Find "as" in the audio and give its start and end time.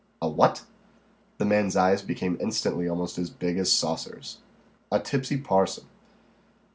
3.19-3.29, 3.59-3.71